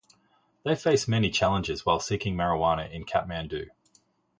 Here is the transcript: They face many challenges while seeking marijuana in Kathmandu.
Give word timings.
They 0.65 0.75
face 0.75 1.07
many 1.07 1.29
challenges 1.29 1.85
while 1.85 1.99
seeking 1.99 2.35
marijuana 2.35 2.91
in 2.91 3.05
Kathmandu. 3.05 3.69